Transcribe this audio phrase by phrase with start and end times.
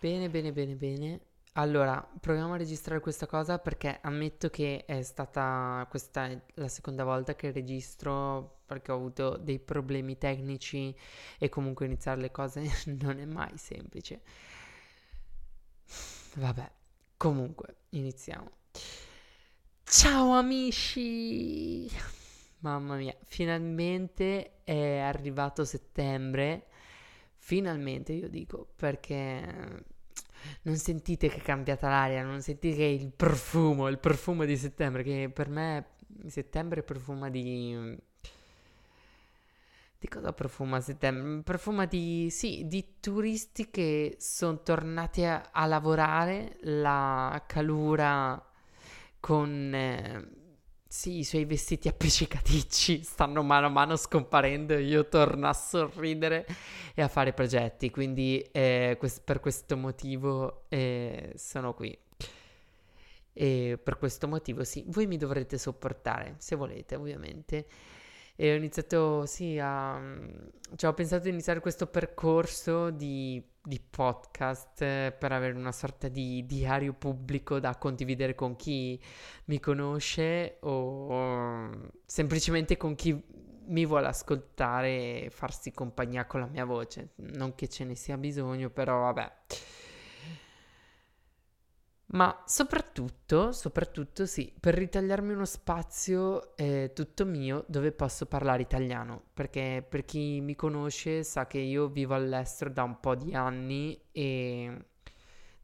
[0.00, 1.20] Bene, bene, bene, bene.
[1.54, 7.02] Allora, proviamo a registrare questa cosa perché ammetto che è stata questa è la seconda
[7.02, 10.94] volta che registro perché ho avuto dei problemi tecnici
[11.36, 12.62] e comunque iniziare le cose
[13.00, 14.22] non è mai semplice.
[16.34, 16.70] Vabbè,
[17.16, 18.50] comunque, iniziamo.
[19.82, 21.90] Ciao amici!
[22.60, 26.67] Mamma mia, finalmente è arrivato settembre.
[27.48, 29.82] Finalmente io dico perché
[30.64, 35.02] non sentite che è cambiata l'aria, non sentite che il profumo, il profumo di settembre,
[35.02, 35.86] che per me
[36.26, 37.96] settembre profuma di...
[39.98, 41.42] Di cosa profuma settembre?
[41.42, 48.46] Profuma di, sì, di turisti che sono tornati a, a lavorare, la calura
[49.20, 49.72] con...
[49.74, 50.47] Eh,
[50.90, 56.46] sì, i suoi vestiti appiccicaticci stanno mano a mano scomparendo e io torno a sorridere
[56.94, 61.96] e a fare progetti, quindi eh, quest- per questo motivo eh, sono qui.
[63.34, 67.66] E per questo motivo sì, voi mi dovrete sopportare, se volete ovviamente.
[68.34, 70.00] E ho iniziato, sì, a...
[70.74, 76.08] cioè ho pensato di iniziare questo percorso di di podcast eh, per avere una sorta
[76.08, 78.98] di diario pubblico da condividere con chi
[79.44, 81.70] mi conosce o
[82.06, 83.22] semplicemente con chi
[83.66, 87.10] mi vuole ascoltare e farsi compagnia con la mia voce.
[87.16, 89.32] Non che ce ne sia bisogno, però vabbè.
[92.10, 99.24] Ma soprattutto, soprattutto sì, per ritagliarmi uno spazio eh, tutto mio dove posso parlare italiano,
[99.34, 104.00] perché per chi mi conosce sa che io vivo all'estero da un po' di anni
[104.10, 104.86] e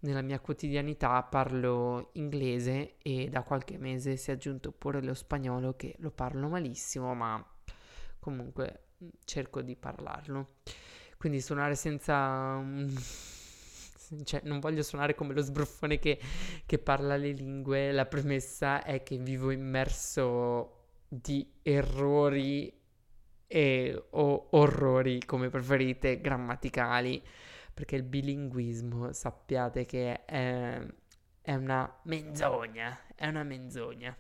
[0.01, 5.77] nella mia quotidianità parlo inglese e da qualche mese si è aggiunto pure lo spagnolo
[5.77, 7.43] che lo parlo malissimo, ma
[8.19, 8.89] comunque
[9.25, 10.57] cerco di parlarlo.
[11.17, 12.63] Quindi suonare senza
[14.25, 16.19] cioè non voglio suonare come lo sbruffone che,
[16.65, 22.73] che parla le lingue, la premessa è che vivo immerso di errori
[23.47, 27.23] e, o orrori, come preferite, grammaticali,
[27.73, 30.87] perché il bilinguismo sappiate che è,
[31.41, 34.17] è una menzogna, è una menzogna.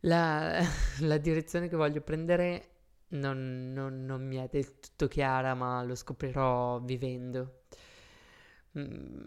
[0.00, 0.60] La,
[1.00, 2.70] la direzione che voglio prendere
[3.08, 7.62] non, non, non, mi è del tutto chiara, ma lo scoprirò vivendo.
[8.78, 9.26] Mm,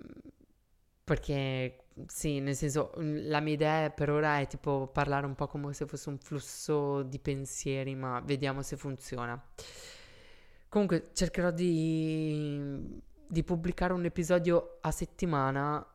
[1.03, 5.47] perché sì, nel senso, mm, la mia idea per ora è tipo parlare un po'
[5.47, 9.41] come se fosse un flusso di pensieri, ma vediamo se funziona.
[10.69, 15.85] Comunque cercherò di, di pubblicare un episodio a settimana.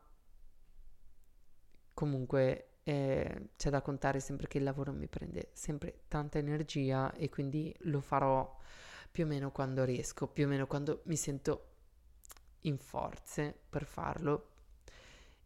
[1.93, 7.29] Comunque eh, c'è da contare sempre che il lavoro mi prende sempre tanta energia e
[7.29, 8.57] quindi lo farò
[9.11, 11.74] più o meno quando riesco, più o meno quando mi sento
[12.65, 14.49] in forze per farlo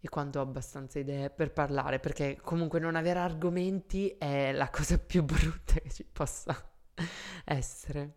[0.01, 4.97] e quando ho abbastanza idee per parlare, perché comunque non avere argomenti è la cosa
[4.97, 6.55] più brutta che ci possa
[7.43, 8.15] essere.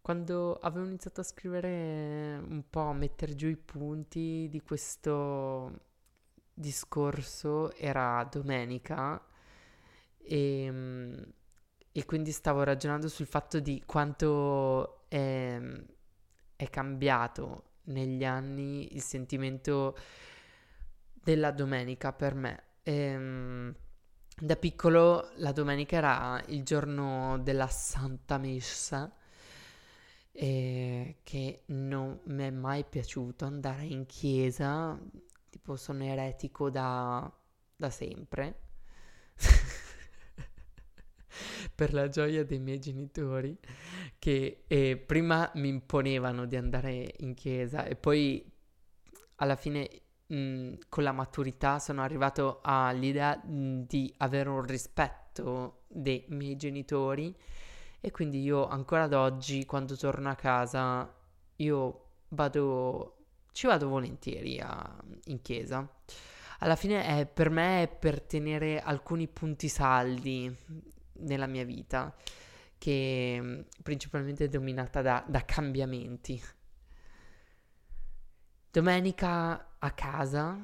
[0.00, 5.88] Quando avevo iniziato a scrivere un po', a mettere giù i punti di questo
[6.54, 9.22] discorso, era domenica
[10.16, 11.26] e,
[11.92, 15.04] e quindi stavo ragionando sul fatto di quanto...
[15.08, 15.98] Eh,
[16.60, 19.96] è cambiato negli anni il sentimento
[21.14, 22.62] della domenica per me.
[22.82, 23.74] Ehm,
[24.38, 29.14] da piccolo la domenica era il giorno della Santa Messa
[30.32, 34.98] e che non mi è mai piaciuto andare in chiesa,
[35.48, 37.30] tipo sono eretico da,
[37.74, 38.60] da sempre.
[41.80, 43.56] per la gioia dei miei genitori
[44.18, 48.44] che eh, prima mi imponevano di andare in chiesa e poi
[49.36, 49.88] alla fine
[50.26, 57.34] mh, con la maturità sono arrivato all'idea di avere un rispetto dei miei genitori
[57.98, 61.10] e quindi io ancora ad oggi quando torno a casa
[61.56, 63.16] io vado
[63.52, 65.90] ci vado volentieri a, in chiesa.
[66.58, 70.54] Alla fine è, per me è per tenere alcuni punti saldi
[71.20, 72.14] nella mia vita,
[72.78, 76.40] che mm, principalmente è dominata da, da cambiamenti.
[78.70, 80.58] Domenica a casa,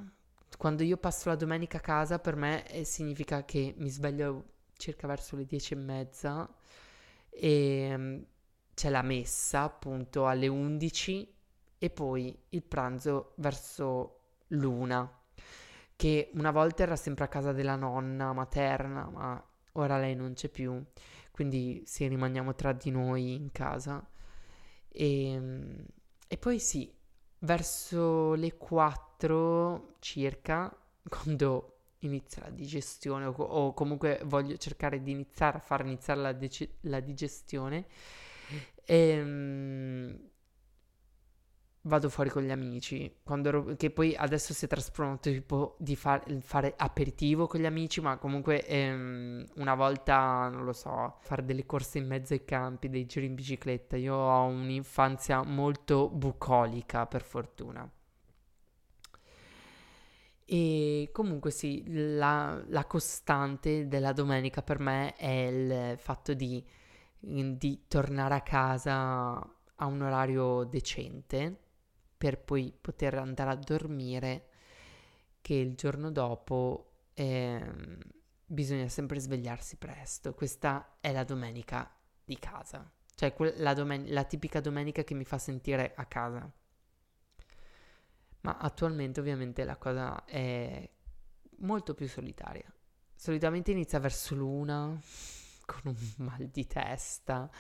[0.57, 5.07] quando io passo la domenica a casa, per me eh, significa che mi sveglio circa
[5.07, 6.49] verso le dieci e mezza
[7.31, 8.23] e mm,
[8.75, 11.35] c'è la messa appunto alle 11
[11.79, 15.11] e poi il pranzo verso l'una
[15.97, 19.45] che una volta era sempre a casa della nonna materna ma
[19.77, 20.83] ora lei non c'è più,
[21.31, 24.07] quindi sì, rimaniamo tra di noi in casa.
[24.89, 25.85] E, ehm,
[26.29, 26.93] e poi sì,
[27.41, 30.75] verso le 4 circa,
[31.09, 36.33] quando inizia la digestione o, o, comunque voglio cercare di iniziare a far iniziare la,
[36.33, 37.87] dec- la digestione,
[38.85, 40.19] ehm,
[41.87, 43.11] vado fuori con gli amici,
[43.45, 48.01] ero, che poi adesso si è trasformato tipo di far, fare aperitivo con gli amici,
[48.01, 52.89] ma comunque ehm, una volta, non lo so, fare delle corse in mezzo ai campi,
[52.89, 53.97] dei giri in bicicletta.
[53.97, 57.89] Io ho un'infanzia molto bucolica, per fortuna.
[60.49, 61.83] E comunque sì,
[62.17, 66.65] la, la costante della domenica per me è il fatto di,
[67.19, 71.65] di tornare a casa a un orario decente
[72.17, 74.49] per poi poter andare a dormire
[75.41, 77.99] che il giorno dopo eh,
[78.45, 80.35] bisogna sempre svegliarsi presto.
[80.35, 81.91] Questa è la domenica
[82.25, 86.51] di casa, cioè la, domen- la tipica domenica che mi fa sentire a casa.
[88.41, 90.89] Ma attualmente ovviamente la cosa è
[91.59, 92.73] molto più solitaria.
[93.15, 95.01] Solitamente inizia verso l'una
[95.67, 97.51] con un mal di testa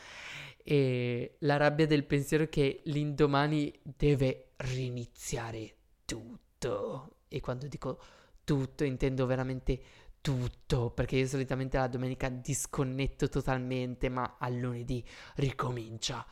[0.62, 5.74] e la rabbia del pensiero che l'indomani deve riniziare
[6.04, 7.18] tutto.
[7.28, 8.00] E quando dico
[8.44, 9.80] tutto intendo veramente
[10.20, 15.04] tutto, perché io solitamente la domenica disconnetto totalmente, ma al lunedì
[15.36, 16.24] ricomincia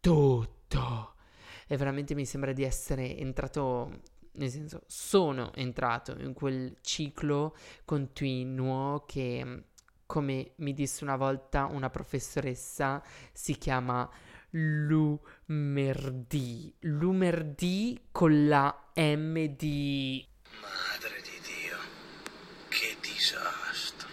[0.00, 1.14] tutto.
[1.68, 9.04] E veramente mi sembra di essere entrato nel senso sono entrato in quel ciclo continuo
[9.06, 9.64] che
[10.06, 14.08] come mi disse una volta una professoressa, si chiama
[14.50, 15.14] Lumerdi.
[16.80, 20.26] Lumerdi con la M di...
[20.62, 21.76] Madre di Dio,
[22.68, 24.08] che disastro.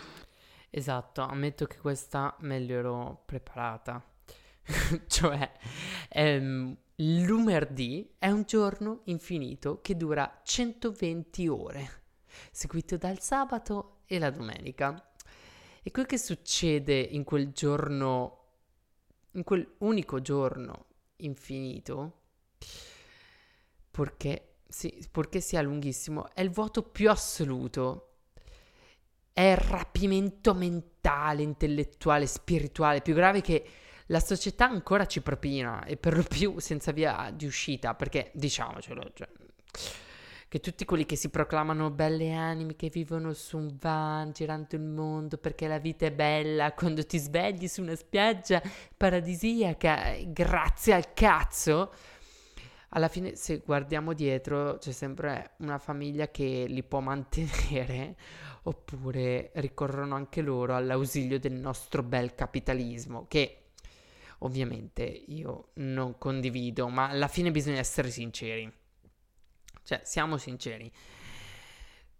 [0.69, 4.03] Esatto, ammetto che questa me l'ero preparata.
[5.07, 5.51] cioè,
[6.09, 12.01] ehm, l'Umerdi è un giorno infinito che dura 120 ore,
[12.51, 15.12] seguito dal sabato e la domenica.
[15.83, 18.45] E quel che succede in quel giorno,
[19.31, 20.85] in quel unico giorno
[21.17, 22.21] infinito,
[23.91, 28.07] purché, sì, purché sia lunghissimo, è il vuoto più assoluto.
[29.33, 33.67] È il rapimento mentale, intellettuale, spirituale, più grave che
[34.07, 39.11] la società ancora ci propina e per lo più senza via di uscita, perché diciamocelo,
[39.15, 39.27] cioè,
[40.53, 44.83] che tutti quelli che si proclamano belle anime che vivono su un van girando il
[44.83, 48.61] mondo perché la vita è bella quando ti svegli su una spiaggia
[48.95, 51.91] paradisiaca grazie al cazzo
[52.89, 58.15] alla fine se guardiamo dietro c'è sempre una famiglia che li può mantenere
[58.65, 63.69] oppure ricorrono anche loro all'ausilio del nostro bel capitalismo che
[64.41, 68.81] ovviamente io non condivido ma alla fine bisogna essere sinceri
[69.83, 70.91] cioè, siamo sinceri.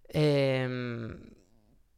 [0.08, 1.34] Ehm,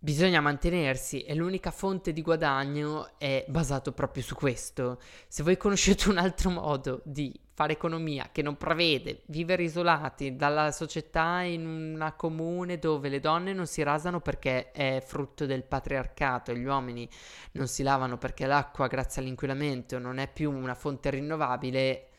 [0.06, 5.02] bisogna mantenersi e l'unica fonte di guadagno è basato proprio su questo.
[5.28, 10.72] Se voi conoscete un altro modo di fare economia che non prevede vivere isolati dalla
[10.72, 16.52] società in una comune dove le donne non si rasano perché è frutto del patriarcato
[16.52, 17.10] e gli uomini
[17.54, 22.10] non si lavano perché l'acqua grazie all'inquinamento non è più una fonte rinnovabile,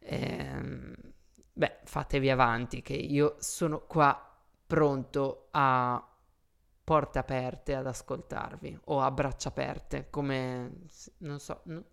[0.00, 0.94] ehm,
[1.60, 4.18] beh, fatevi avanti che io sono qua
[4.66, 6.02] pronto a
[6.82, 10.86] porte aperte ad ascoltarvi o a braccia aperte, come
[11.18, 11.84] non so, no,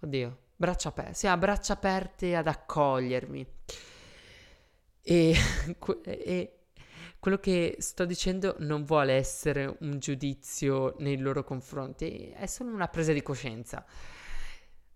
[0.00, 3.46] oddio, braccia aperte, sì, a braccia aperte ad accogliermi.
[5.02, 5.36] E,
[6.02, 6.58] e
[7.20, 12.88] quello che sto dicendo non vuole essere un giudizio nei loro confronti, è solo una
[12.88, 13.86] presa di coscienza.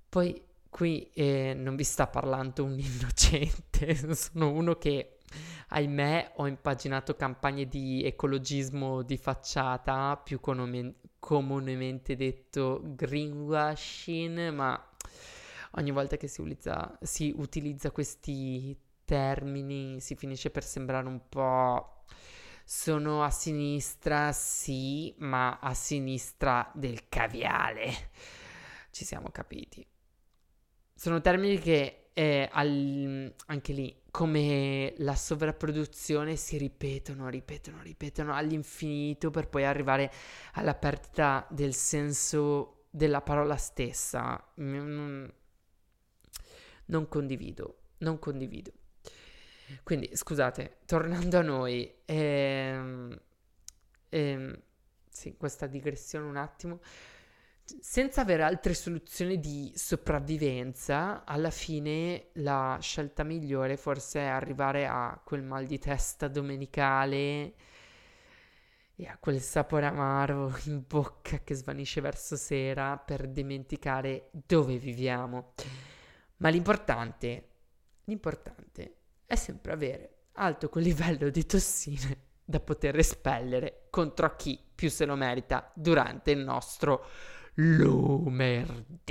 [0.09, 5.19] Poi Qui eh, non vi sta parlando un innocente, sono uno che,
[5.69, 10.41] ahimè, ho impaginato campagne di ecologismo di facciata, più
[11.19, 14.89] comunemente detto greenwashing, ma
[15.73, 18.75] ogni volta che si utilizza, si utilizza questi
[19.11, 22.05] termini si finisce per sembrare un po'...
[22.65, 28.11] Sono a sinistra, sì, ma a sinistra del caviale.
[28.91, 29.85] Ci siamo capiti.
[31.01, 39.31] Sono termini che eh, al, anche lì, come la sovrapproduzione, si ripetono, ripetono, ripetono all'infinito
[39.31, 40.13] per poi arrivare
[40.53, 44.53] alla perdita del senso della parola stessa.
[44.57, 45.33] Non,
[46.85, 48.71] non condivido, non condivido.
[49.83, 53.19] Quindi, scusate, tornando a noi, ehm,
[54.11, 54.63] ehm,
[55.09, 56.81] sì, questa digressione un attimo
[57.81, 65.21] senza avere altre soluzioni di sopravvivenza, alla fine la scelta migliore forse è arrivare a
[65.25, 67.55] quel mal di testa domenicale
[68.97, 75.55] e a quel sapore amaro in bocca che svanisce verso sera per dimenticare dove viviamo.
[76.39, 77.49] Ma l'importante,
[78.05, 78.97] l'importante
[79.27, 85.05] è sempre avere alto quel livello di tossine da poter espellere contro chi più se
[85.05, 87.07] lo merita durante il nostro
[87.61, 89.09] lunedì.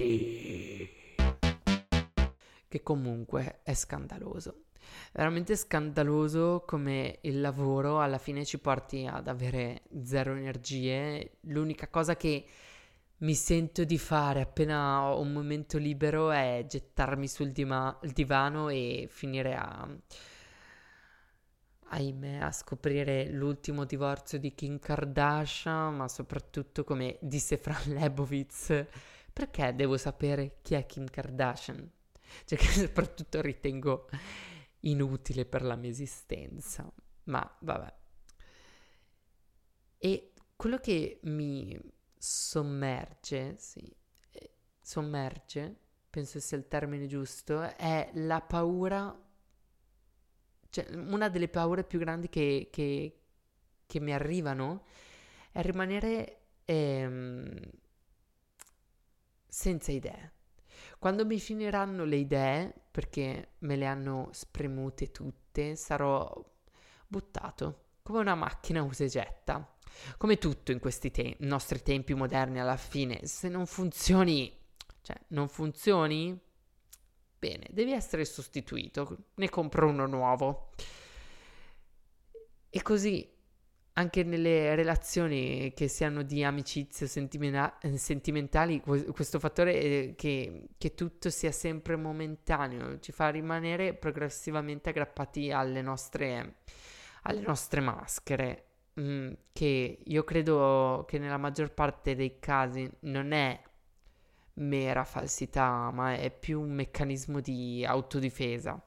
[2.67, 4.63] Che comunque è scandaloso.
[5.11, 11.37] Veramente scandaloso come il lavoro alla fine ci porti ad avere zero energie.
[11.41, 12.45] L'unica cosa che
[13.17, 19.07] mi sento di fare appena ho un momento libero è gettarmi sul dima- divano e
[19.09, 19.87] finire a
[21.89, 28.85] ahimè, a scoprire l'ultimo divorzio di Kim Kardashian, ma soprattutto come disse Fran Lebowitz,
[29.33, 31.89] perché devo sapere chi è Kim Kardashian?
[32.45, 34.07] Cioè che soprattutto ritengo
[34.81, 36.91] inutile per la mia esistenza,
[37.25, 37.93] ma vabbè.
[39.97, 41.77] E quello che mi
[42.17, 43.93] sommerge, sì,
[44.31, 45.75] eh, sommerge,
[46.09, 49.27] penso sia il termine giusto, è la paura
[50.69, 53.19] cioè, una delle paure più grandi che, che,
[53.85, 54.85] che mi arrivano
[55.51, 57.59] è rimanere ehm,
[59.47, 60.33] senza idee.
[60.99, 66.31] Quando mi finiranno le idee, perché me le hanno spremute tutte, sarò
[67.07, 69.75] buttato come una macchina usa e getta.
[70.17, 74.51] Come tutto in questi te- nostri tempi moderni, alla fine, se non funzioni,
[75.01, 76.39] cioè non funzioni,
[77.39, 80.71] Bene, devi essere sostituito, ne compro uno nuovo.
[82.69, 83.37] E così
[83.93, 91.51] anche nelle relazioni che siano di amicizia sentimena- sentimentali, questo fattore che, che, tutto sia
[91.51, 96.57] sempre momentaneo ci fa rimanere progressivamente aggrappati alle nostre,
[97.23, 98.65] alle nostre maschere,
[98.99, 103.61] mm, che io credo che nella maggior parte dei casi non è
[104.59, 108.81] mera falsità, ma è più un meccanismo di autodifesa.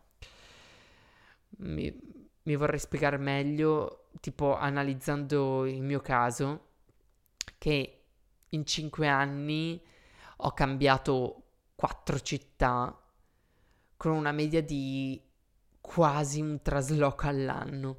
[1.58, 1.94] Mi,
[2.42, 6.68] mi vorrei spiegare meglio, tipo analizzando il mio caso,
[7.58, 8.04] che
[8.48, 9.80] in cinque anni
[10.38, 11.42] ho cambiato
[11.74, 12.96] quattro città
[13.96, 15.20] con una media di
[15.80, 17.98] quasi un trasloco all'anno.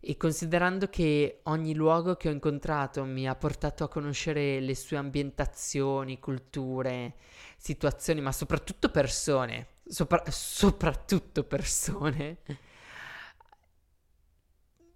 [0.00, 4.96] E considerando che ogni luogo che ho incontrato mi ha portato a conoscere le sue
[4.96, 7.14] ambientazioni, culture,
[7.56, 12.38] situazioni, ma soprattutto persone, sopra- soprattutto persone,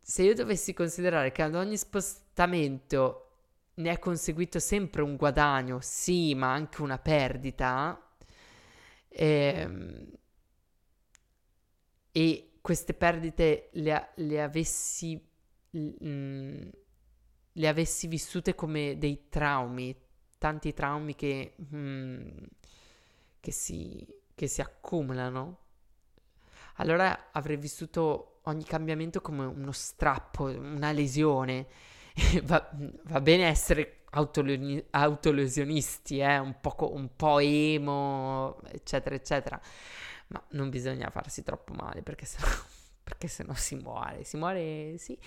[0.03, 3.27] se io dovessi considerare che ad ogni spostamento
[3.75, 8.01] ne è conseguito sempre un guadagno, sì, ma anche una perdita,
[9.09, 10.11] ehm,
[12.13, 15.21] e queste perdite le, le avessi,
[15.77, 16.69] mm,
[17.53, 19.97] le avessi vissute come dei traumi,
[20.39, 22.29] tanti traumi che, mm,
[23.41, 25.59] che, si, che si accumulano,
[26.77, 31.67] allora avrei vissuto ogni cambiamento come uno strappo, una lesione.
[32.45, 32.71] va,
[33.05, 36.39] va, bene essere autolesionisti, eh?
[36.39, 39.61] un, poco, un po' emo, eccetera, eccetera
[40.31, 42.47] ma non bisogna farsi troppo male perché sennò,
[43.03, 45.19] perché sennò si muore, si muore, sì,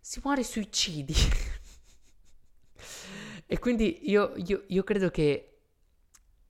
[0.00, 1.14] si muore suicidi.
[3.46, 5.58] e quindi io, io, io credo che,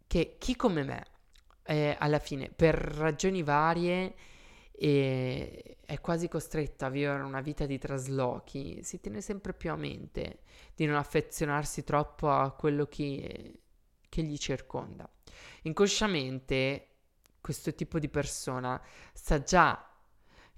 [0.07, 1.07] che, chi come me,
[1.65, 4.15] eh, alla fine, per ragioni varie,
[4.77, 9.77] e è quasi costretto a vivere una vita di traslochi, si tiene sempre più a
[9.77, 10.41] mente
[10.75, 13.61] di non affezionarsi troppo a quello che,
[14.09, 15.09] che gli circonda.
[15.63, 16.89] Inconsciamente
[17.45, 18.81] questo tipo di persona
[19.13, 19.87] sa già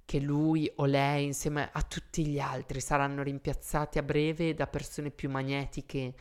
[0.05, 5.11] che lui o lei insieme a tutti gli altri saranno rimpiazzati a breve da persone
[5.11, 6.15] più magnetiche,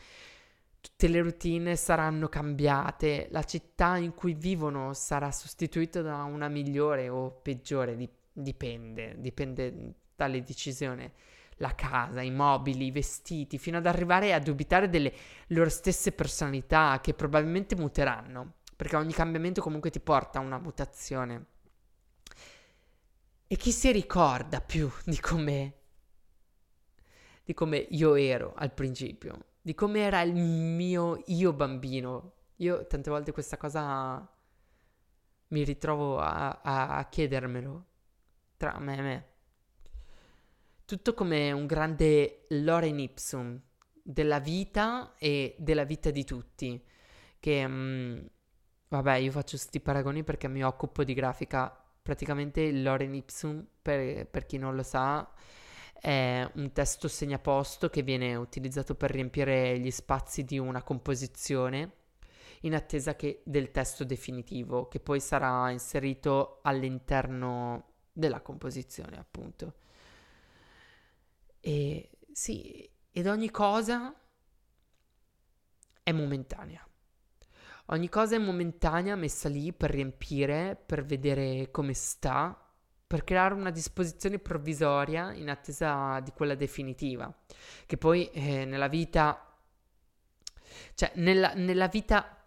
[0.80, 7.08] tutte le routine saranno cambiate, la città in cui vivono sarà sostituita da una migliore
[7.08, 7.96] o peggiore,
[8.32, 11.08] dipende, dipende dalle decisioni.
[11.58, 15.12] La casa, i mobili, i vestiti, fino ad arrivare a dubitare delle
[15.48, 21.46] loro stesse personalità che probabilmente muteranno perché ogni cambiamento comunque ti porta a una mutazione.
[23.48, 25.74] E chi si ricorda più di come,
[27.42, 32.34] di come io ero al principio, di come era il mio io bambino?
[32.56, 34.30] Io tante volte questa cosa
[35.48, 37.86] mi ritrovo a, a, chiedermelo
[38.56, 39.26] tra me e me.
[40.84, 43.60] Tutto come un grande lorem ipsum
[44.02, 46.84] della vita e della vita di tutti
[47.38, 48.30] che, mh,
[48.88, 51.84] vabbè, io faccio questi paragoni perché mi occupo di grafica.
[52.02, 55.28] Praticamente il Lorem Ipsum, per, per chi non lo sa,
[56.00, 61.92] è un testo segnaposto che viene utilizzato per riempire gli spazi di una composizione
[62.60, 69.74] in attesa che, del testo definitivo che poi sarà inserito all'interno della composizione, appunto.
[71.60, 74.14] E sì, ed ogni cosa
[76.02, 76.86] è momentanea.
[77.90, 82.60] Ogni cosa è momentanea messa lì per riempire, per vedere come sta,
[83.06, 87.32] per creare una disposizione provvisoria in attesa di quella definitiva.
[87.86, 89.56] Che poi eh, nella vita,
[90.94, 92.44] cioè nella, nella vita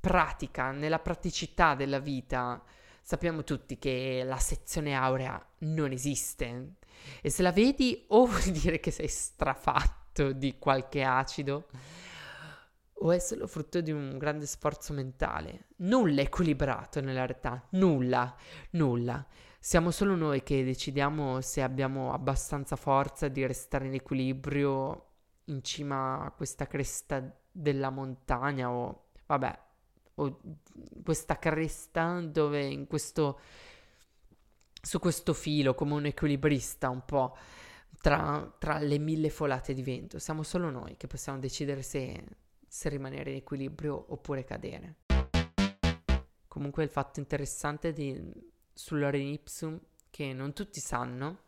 [0.00, 2.62] pratica, nella praticità della vita,
[3.02, 6.76] sappiamo tutti che la sezione aurea non esiste.
[7.20, 11.68] E se la vedi o vuol dire che sei strafatto di qualche acido
[13.02, 15.66] o è solo frutto di un grande sforzo mentale.
[15.78, 18.34] Nulla è equilibrato nella realtà, nulla,
[18.70, 19.26] nulla.
[19.58, 25.06] Siamo solo noi che decidiamo se abbiamo abbastanza forza di restare in equilibrio
[25.46, 29.58] in cima a questa cresta della montagna o, vabbè,
[30.14, 30.40] o
[31.02, 33.40] questa cresta dove in questo,
[34.80, 37.36] su questo filo come un equilibrista un po'
[38.00, 40.20] tra, tra le mille folate di vento.
[40.20, 42.24] Siamo solo noi che possiamo decidere se
[42.72, 44.94] se rimanere in equilibrio oppure cadere.
[46.48, 48.18] Comunque il fatto interessante di,
[48.72, 51.42] sull'Orem Ipsum che non tutti sanno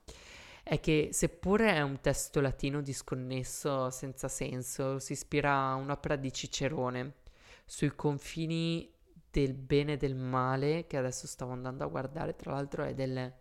[0.62, 6.30] è che seppure è un testo latino disconnesso, senza senso, si ispira a un'opera di
[6.30, 7.14] Cicerone
[7.64, 8.92] sui confini
[9.30, 13.32] del bene e del male, che adesso stavo andando a guardare, tra l'altro è del,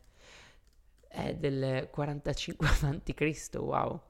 [1.05, 4.01] è del 45 a.C., wow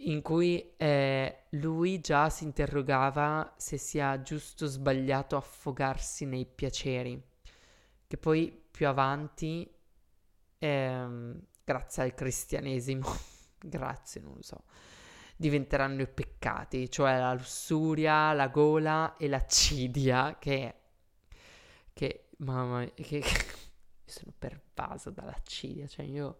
[0.00, 7.20] in cui eh, lui già si interrogava se sia giusto o sbagliato affogarsi nei piaceri,
[8.06, 9.68] che poi più avanti,
[10.58, 13.08] ehm, grazie al cristianesimo,
[13.58, 14.64] grazie, non lo so,
[15.36, 20.74] diventeranno i peccati, cioè la lussuria, la gola e l'accidia, che,
[21.92, 23.44] che mamma mia, che, che
[24.04, 26.38] sono pervaso dall'accidia, cioè io,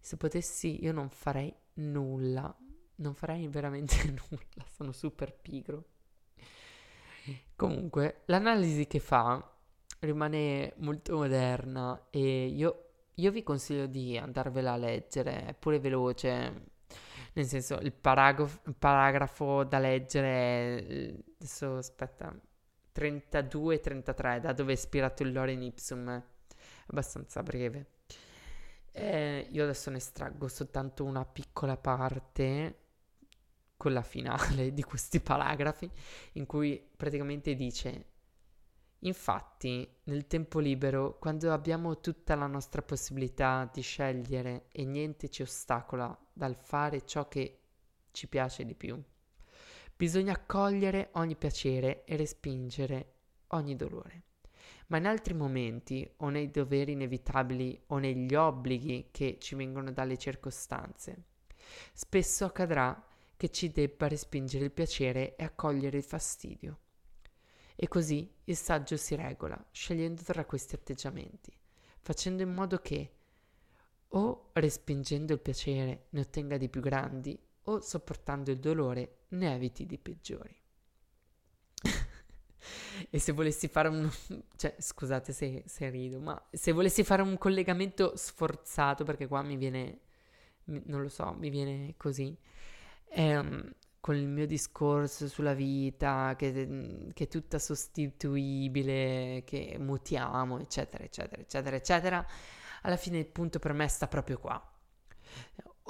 [0.00, 2.56] se potessi, io non farei nulla
[2.98, 5.84] non farei veramente nulla, sono super pigro.
[7.56, 9.56] Comunque, l'analisi che fa
[10.00, 16.66] rimane molto moderna e io, io vi consiglio di andarvela a leggere, è pure veloce,
[17.34, 22.34] nel senso il, paragrafo, il paragrafo da leggere è, adesso aspetta,
[22.94, 26.22] 32-33, da dove è ispirato il Lorem Ipsum, è
[26.86, 27.86] abbastanza breve.
[28.92, 32.87] Eh, io adesso ne estraggo soltanto una piccola parte
[33.78, 35.90] con la finale di questi paragrafi
[36.32, 38.16] in cui praticamente dice
[39.02, 45.42] Infatti, nel tempo libero, quando abbiamo tutta la nostra possibilità di scegliere e niente ci
[45.42, 47.60] ostacola dal fare ciò che
[48.10, 49.00] ci piace di più,
[49.94, 53.12] bisogna accogliere ogni piacere e respingere
[53.48, 54.24] ogni dolore.
[54.88, 60.16] Ma in altri momenti, o nei doveri inevitabili o negli obblighi che ci vengono dalle
[60.16, 61.22] circostanze,
[61.92, 63.07] spesso accadrà
[63.38, 66.80] che ci debba respingere il piacere e accogliere il fastidio.
[67.76, 71.56] E così il saggio si regola, scegliendo tra questi atteggiamenti,
[72.00, 73.12] facendo in modo che
[74.08, 79.86] o respingendo il piacere ne ottenga di più grandi, o sopportando il dolore ne eviti
[79.86, 80.60] di peggiori.
[83.10, 84.10] e se volessi fare un...
[84.56, 89.56] cioè, scusate se, se rido, ma se volessi fare un collegamento sforzato, perché qua mi
[89.56, 90.00] viene...
[90.64, 92.36] non lo so, mi viene così
[93.10, 101.04] ehm, con il mio discorso sulla vita, che, che, è tutta sostituibile, che mutiamo, eccetera,
[101.04, 102.26] eccetera, eccetera, eccetera,
[102.82, 104.72] alla fine il punto per me sta proprio qua.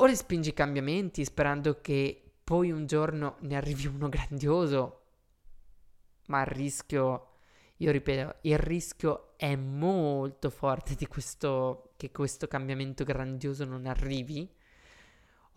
[0.01, 5.03] O respingi i cambiamenti sperando che poi un giorno ne arrivi uno grandioso,
[6.27, 7.35] ma il rischio,
[7.77, 14.57] io ripeto, il rischio è molto forte di questo, che questo cambiamento grandioso non arrivi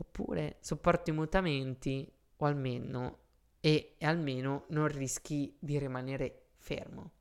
[0.02, 3.20] oppure sopporti i mutamenti o almeno
[3.60, 7.12] e, e almeno non rischi di rimanere fermo.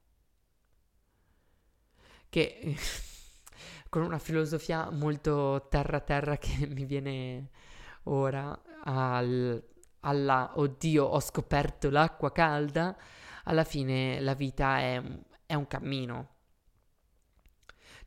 [2.29, 2.77] Che
[3.91, 7.51] con una filosofia molto terra-terra che mi viene
[8.05, 9.63] ora al,
[10.01, 12.97] alla oddio ho scoperto l'acqua calda,
[13.45, 15.03] alla fine la vita è,
[15.45, 16.39] è un cammino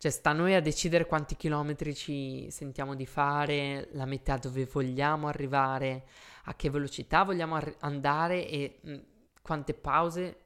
[0.03, 4.65] cioè, sta a noi a decidere quanti chilometri ci sentiamo di fare, la metà dove
[4.65, 6.07] vogliamo arrivare,
[6.43, 8.99] a che velocità vogliamo ar- andare e mh, mm,
[9.41, 10.41] quante pause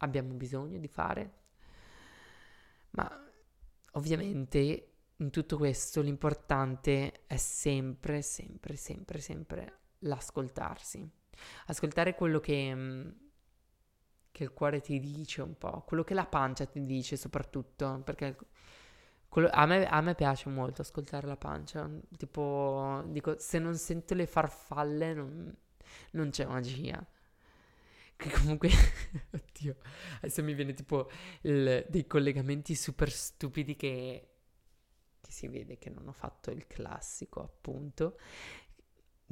[0.00, 1.32] abbiamo bisogno di fare,
[2.90, 3.10] ma
[3.92, 11.10] ovviamente in tutto questo l'importante è sempre, sempre, sempre, sempre l'ascoltarsi.
[11.68, 13.08] Ascoltare quello che, mm,
[14.30, 18.36] che il cuore ti dice un po', quello che la pancia ti dice soprattutto, perché
[19.28, 24.14] quello, a, me, a, me, piace molto ascoltare la pancia, tipo, dico, se non sento
[24.14, 25.54] le farfalle non,
[26.12, 27.04] non c'è magia.
[28.16, 28.68] Che comunque,
[29.30, 29.76] oddio,
[30.18, 31.08] adesso mi viene tipo
[31.42, 34.28] il, dei collegamenti super stupidi che,
[35.20, 38.18] che si vede che non ho fatto il classico, appunto.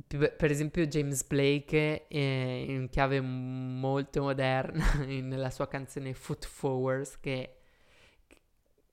[0.06, 7.56] Per esempio James Blake eh, in chiave molto moderna nella sua canzone Foot Forwards che...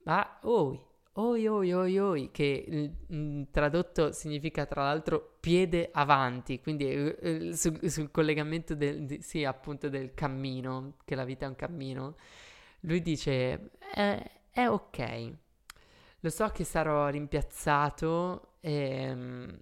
[0.04, 6.90] Ah, oh, oi oi oi oi, che mh, tradotto significa tra l'altro piede avanti, quindi
[6.90, 11.48] eh, eh, su, sul collegamento del, di, sì, appunto del cammino, che la vita è
[11.48, 12.16] un cammino,
[12.80, 15.32] lui dice è, è ok,
[16.20, 19.60] lo so che sarò rimpiazzato e mh,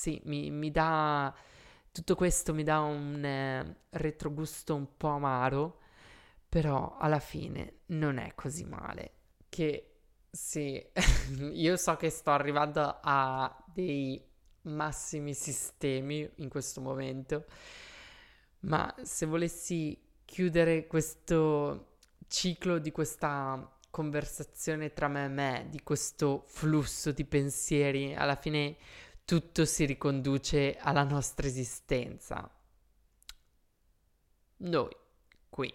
[0.00, 1.34] sì, mi, mi, dà,
[1.92, 5.80] tutto questo mi dà un eh, retrogusto un po' amaro,
[6.48, 9.12] però alla fine non è così male
[9.50, 9.96] che
[10.30, 10.82] sì,
[11.52, 14.24] io so che sto arrivando a dei
[14.62, 17.44] massimi sistemi in questo momento,
[18.60, 26.44] ma se volessi chiudere questo ciclo di questa conversazione tra me e me, di questo
[26.46, 28.76] flusso di pensieri, alla fine
[29.30, 32.50] tutto si riconduce alla nostra esistenza.
[34.56, 34.96] Noi
[35.48, 35.72] qui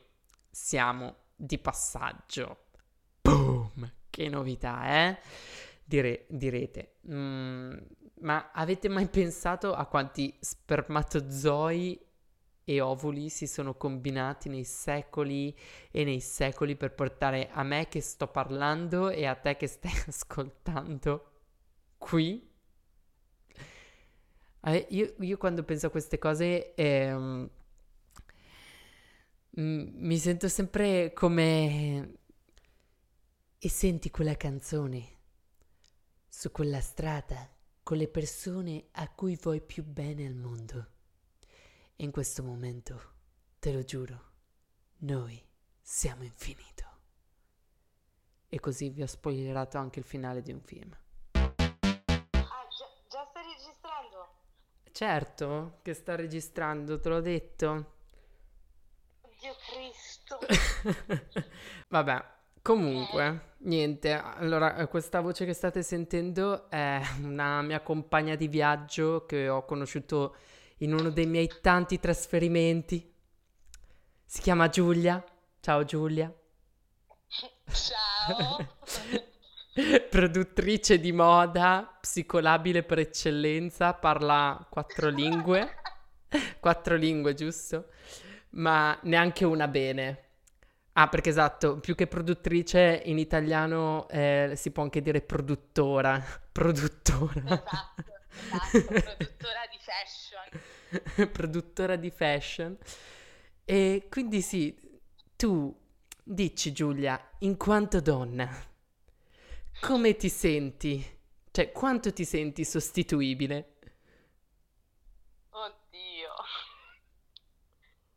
[0.52, 2.66] siamo di passaggio.
[3.22, 3.90] Boom!
[4.10, 5.20] Che novità, eh?
[5.86, 6.96] Dire, direte.
[7.10, 7.78] Mm,
[8.24, 12.06] ma avete mai pensato a quanti spermatozoi
[12.62, 15.58] e ovuli si sono combinati nei secoli
[15.92, 19.94] e nei secoli per portare a me che sto parlando e a te che stai
[20.08, 21.32] ascoltando
[21.98, 22.52] qui?
[24.68, 27.50] Eh, io, io, quando penso a queste cose eh,
[29.52, 32.18] mi sento sempre come
[33.60, 35.14] e senti quella canzone
[36.28, 37.48] su quella strada
[37.84, 40.88] con le persone a cui vuoi più bene al mondo.
[41.96, 43.14] E in questo momento,
[43.60, 44.32] te lo giuro,
[45.00, 45.40] noi
[45.80, 46.84] siamo infinito.
[48.50, 50.92] E così vi ho spoilerato anche il finale di un film.
[54.96, 57.96] Certo che sta registrando, te l'ho detto.
[59.42, 60.40] Dio Cristo.
[61.90, 62.24] Vabbè,
[62.62, 69.26] Comunque, niente, allora eh, questa voce che state sentendo è una mia compagna di viaggio
[69.26, 70.38] che ho conosciuto
[70.78, 73.14] in uno dei miei tanti trasferimenti.
[74.26, 75.22] Si chiama Giulia.
[75.60, 76.34] Ciao Giulia.
[77.68, 78.78] Ciao.
[80.10, 85.76] Produttrice di moda, psicolabile per eccellenza, parla quattro lingue.
[86.62, 87.90] quattro lingue, giusto?
[88.52, 90.24] Ma neanche una bene.
[90.94, 96.24] Ah, perché esatto, più che produttrice in italiano eh, si può anche dire produttora.
[96.54, 97.44] Produttora.
[97.44, 98.04] Esatto,
[98.40, 101.32] esatto, produttora di fashion.
[101.32, 102.78] produttora di fashion.
[103.66, 104.74] E quindi sì,
[105.36, 105.78] tu
[106.24, 108.50] dici Giulia, in quanto donna,
[109.86, 111.14] come ti senti?
[111.52, 113.74] Cioè, quanto ti senti sostituibile?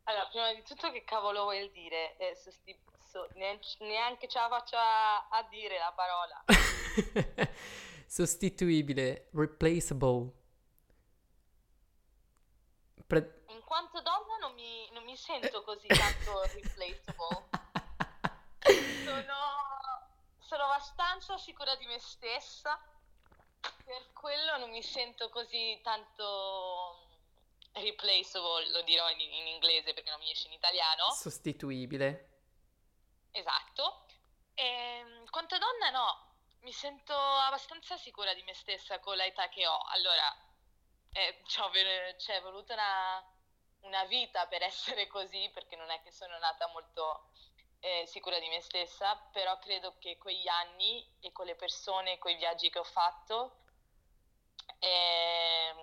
[0.09, 2.17] Allora, prima di tutto che cavolo vuol dire?
[2.17, 6.43] Eh, sosti- so- neanche, ce la faccio a, a dire la parola.
[8.07, 10.31] Sostituibile, replaceable.
[13.05, 17.45] Pre- In quanto donna non mi, non mi sento così tanto replaceable.
[19.05, 19.35] Sono,
[20.49, 22.81] sono abbastanza sicura di me stessa,
[23.85, 27.05] per quello non mi sento così tanto
[27.73, 31.11] replaceable, lo dirò in, in inglese perché non mi esce in italiano.
[31.11, 32.29] Sostituibile.
[33.29, 34.05] Esatto.
[34.55, 36.31] E, ehm, quanto donna no,
[36.61, 39.83] mi sento abbastanza sicura di me stessa con l'età che ho.
[39.89, 40.35] Allora,
[41.11, 43.23] eh, ci è voluta una,
[43.81, 47.29] una, vita per essere così, perché non è che sono nata molto
[47.79, 52.31] eh, sicura di me stessa, però credo che quegli anni e con le persone, con
[52.31, 53.57] i viaggi che ho fatto,
[54.79, 55.73] eh,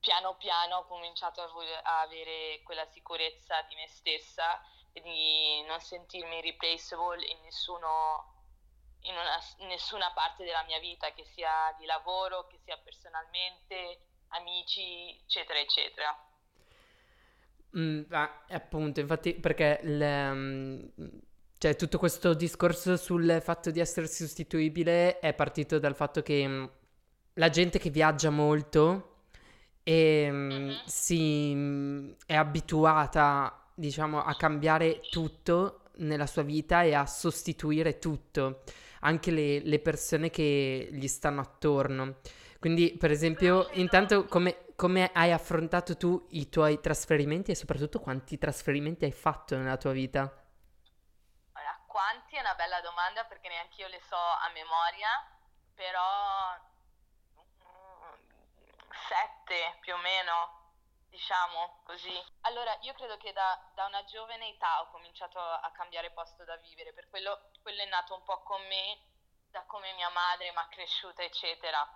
[0.00, 4.60] piano piano ho cominciato a, voler, a avere quella sicurezza di me stessa
[4.92, 8.44] e di non sentirmi replaceable in, nessuno,
[9.02, 15.16] in una, nessuna parte della mia vita, che sia di lavoro, che sia personalmente, amici,
[15.22, 16.29] eccetera, eccetera.
[17.78, 20.80] Mm, ah, appunto, infatti, perché le, mm,
[21.58, 26.64] cioè, tutto questo discorso sul fatto di essere sostituibile è partito dal fatto che mm,
[27.34, 29.24] la gente che viaggia molto
[29.82, 30.70] e, mm-hmm.
[30.86, 38.62] si, mm, è abituata, diciamo, a cambiare tutto nella sua vita e a sostituire tutto,
[39.00, 42.16] anche le, le persone che gli stanno attorno.
[42.58, 48.38] Quindi, per esempio, intanto come, come, hai affrontato tu i tuoi trasferimenti e soprattutto quanti
[48.38, 50.20] trasferimenti hai fatto nella tua vita?
[51.52, 55.36] Allora, quanti è una bella domanda perché neanche io le so a memoria,
[55.74, 56.56] però
[57.60, 58.20] mm,
[58.88, 60.72] sette più o meno
[61.10, 62.16] diciamo così.
[62.48, 66.56] Allora, io credo che da, da, una giovane età ho cominciato a cambiare posto da
[66.56, 68.96] vivere, per quello, quello è nato un po' con me,
[69.50, 71.86] da come mia madre mi ha cresciuta, eccetera.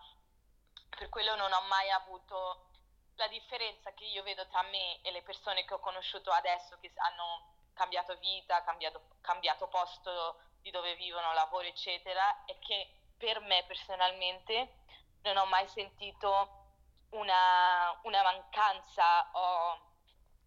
[0.90, 2.72] Per quello non ho mai avuto
[3.16, 6.92] la differenza che io vedo tra me e le persone che ho conosciuto adesso, che
[6.96, 13.64] hanno cambiato vita, cambiato, cambiato posto di dove vivono, lavoro, eccetera, è che per me
[13.66, 14.82] personalmente
[15.22, 16.62] non ho mai sentito
[17.10, 19.92] una, una mancanza o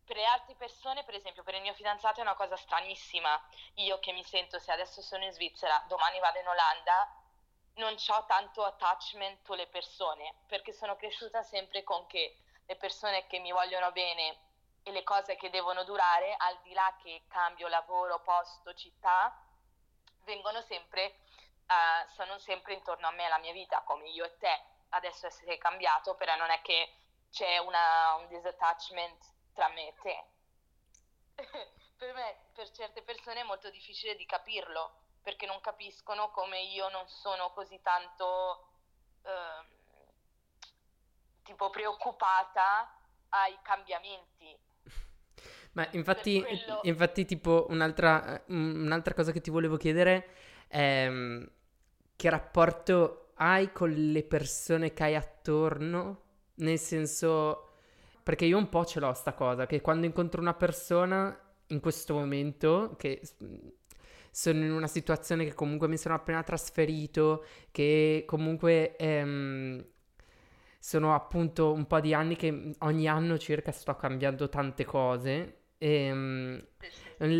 [0.03, 3.39] per le altre persone, per esempio, per il mio fidanzato è una cosa stranissima.
[3.75, 7.13] Io che mi sento, se adesso sono in Svizzera, domani vado in Olanda,
[7.75, 13.25] non ho tanto attachment con le persone, perché sono cresciuta sempre con che le persone
[13.25, 14.38] che mi vogliono bene
[14.84, 19.36] e le cose che devono durare, al di là che cambio lavoro, posto, città,
[20.23, 21.15] vengono sempre,
[21.67, 25.58] uh, sono sempre intorno a me, alla mia vita, come io e te adesso è
[25.58, 26.93] cambiato, però non è che
[27.32, 30.25] c'è una, un disattachment tra me e te.
[31.97, 36.89] per me, per certe persone è molto difficile di capirlo, perché non capiscono come io
[36.89, 38.67] non sono così tanto
[39.23, 39.77] eh,
[41.48, 42.94] tipo preoccupata
[43.30, 44.56] ai cambiamenti.
[45.74, 46.80] Ma infatti, quello...
[46.84, 50.28] infatti tipo un'altra, un'altra cosa che ti volevo chiedere
[50.68, 51.10] è
[52.18, 56.24] che rapporto hai con le persone che hai attorno,
[56.56, 57.76] nel senso,
[58.24, 62.16] perché io un po' ce l'ho sta cosa, che quando incontro una persona in questo
[62.16, 63.22] momento, che
[64.32, 69.86] sono in una situazione che comunque mi sono appena trasferito, che comunque ehm,
[70.88, 75.63] sono appunto un po' di anni che ogni anno circa sto cambiando tante cose.
[75.78, 76.65] E, ehm,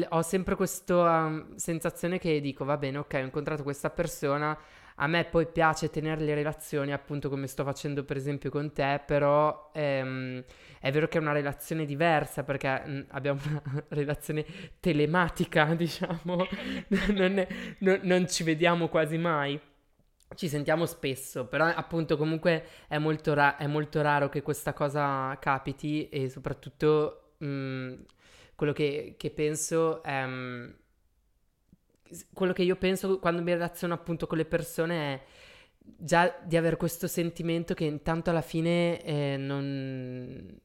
[0.10, 4.57] ho sempre questa um, sensazione che dico, va bene, ok, ho incontrato questa persona,
[4.95, 9.01] a me poi piace tenere le relazioni, appunto come sto facendo per esempio con te,
[9.05, 10.43] però ehm,
[10.81, 14.45] è vero che è una relazione diversa perché mh, mm, abbiamo una relazione
[14.81, 16.45] telematica, diciamo,
[17.15, 17.47] non, è,
[17.79, 19.57] no, non ci vediamo quasi mai.
[20.35, 25.37] Ci sentiamo spesso, però appunto comunque è molto, ra- è molto raro che questa cosa
[25.39, 27.93] capiti e soprattutto mh, mm,
[28.55, 30.25] quello che, che penso è...
[30.25, 30.69] Mh, mm,
[32.33, 35.21] quello che io penso quando mi relaziono appunto con le persone è
[35.77, 40.59] già di avere questo sentimento che intanto alla fine eh, non,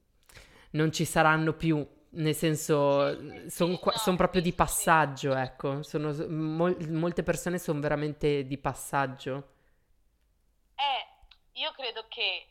[0.71, 7.23] non, ci saranno più, nel senso sono son proprio di passaggio, ecco, sono, mol, molte
[7.23, 9.51] persone sono veramente di passaggio.
[10.75, 11.07] Eh,
[11.53, 12.47] io credo che,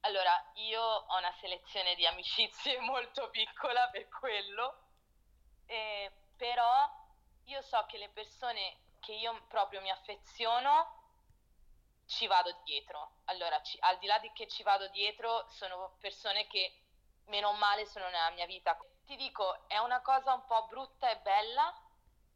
[0.00, 4.76] allora, io ho una selezione di amicizie molto piccola per quello,
[5.66, 6.90] eh, però
[7.44, 10.98] io so che le persone che io proprio mi affeziono
[12.06, 13.22] ci vado dietro.
[13.26, 16.72] Allora, ci, al di là di che ci vado dietro, sono persone che
[17.30, 18.76] meno male sono nella mia vita.
[19.06, 21.74] Ti dico, è una cosa un po' brutta e bella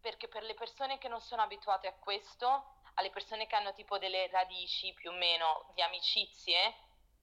[0.00, 3.98] perché per le persone che non sono abituate a questo, alle persone che hanno tipo
[3.98, 6.74] delle radici più o meno di amicizie,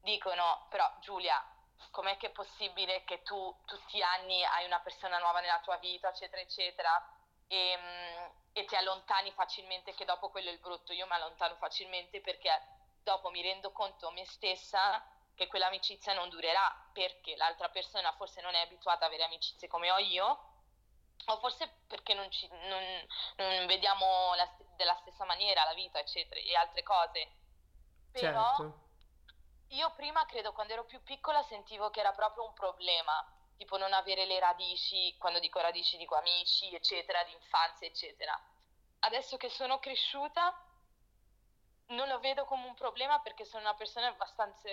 [0.01, 1.43] dicono però Giulia,
[1.89, 5.77] com'è che è possibile che tu tutti gli anni hai una persona nuova nella tua
[5.77, 7.19] vita, eccetera, eccetera?
[7.51, 11.55] e, ehm, e ti allontani facilmente, che dopo quello è il brutto, io mi allontano
[11.55, 12.49] facilmente perché
[13.03, 15.03] dopo mi rendo conto me stessa
[15.35, 19.91] che quell'amicizia non durerà perché l'altra persona forse non è abituata ad avere amicizie come
[19.91, 20.49] ho io
[21.25, 22.83] o forse perché non, ci, non,
[23.37, 27.31] non vediamo la, della stessa maniera la vita eccetera e altre cose
[28.11, 28.79] però certo.
[29.69, 33.25] io prima credo quando ero più piccola sentivo che era proprio un problema
[33.61, 38.35] tipo non avere le radici, quando dico radici dico amici, eccetera, di infanzia, eccetera.
[39.01, 40.51] Adesso che sono cresciuta
[41.89, 44.67] non lo vedo come un problema perché sono una persona abbastanza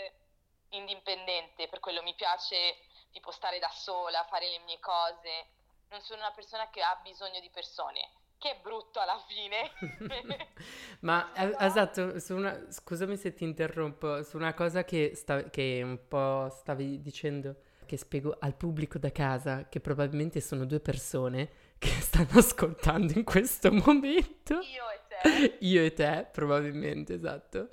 [0.70, 2.78] indipendente, per quello mi piace
[3.10, 5.46] tipo stare da sola, fare le mie cose.
[5.90, 9.70] Non sono una persona che ha bisogno di persone che è brutto alla fine.
[11.00, 15.98] Ma eh, esatto, una, scusami se ti interrompo, su una cosa che, sta, che un
[16.06, 21.88] po' stavi dicendo che spiego al pubblico da casa, che probabilmente sono due persone che
[21.88, 24.54] stanno ascoltando in questo momento.
[24.54, 24.87] Io.
[25.60, 27.68] Io e te, probabilmente, esatto.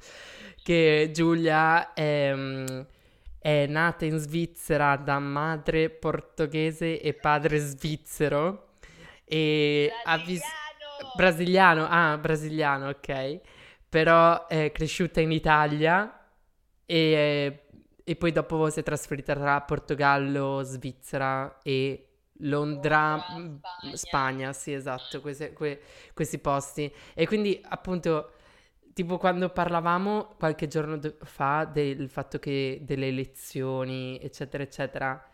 [0.61, 2.79] Che Giulia è, mm,
[3.39, 8.69] è nata in Svizzera da madre portoghese e padre svizzero.
[9.23, 10.41] E ha vis-
[11.15, 11.85] Brasiliano!
[11.85, 13.41] Brasiliano, ah, brasiliano, ok.
[13.89, 16.19] Però è cresciuta in Italia
[16.85, 17.63] e,
[18.03, 22.04] e poi dopo si è trasferita tra Portogallo, Svizzera e
[22.39, 23.95] Londra, Londra, mm, Spagna.
[23.95, 25.81] Spagna, sì, esatto, queste- que-
[26.13, 26.91] questi posti.
[27.13, 28.31] E quindi, appunto,
[28.93, 35.29] tipo quando parlavamo qualche giorno fa del fatto che delle elezioni, eccetera, eccetera,